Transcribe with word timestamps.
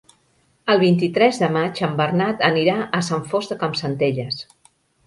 El 0.73 0.79
vint-i-tres 0.83 1.41
de 1.43 1.51
maig 1.57 1.83
en 1.89 1.95
Bernat 2.01 2.43
anirà 2.51 2.79
a 3.01 3.05
Sant 3.13 3.25
Fost 3.35 3.55
de 3.55 3.63
Campsentelles. 3.67 4.43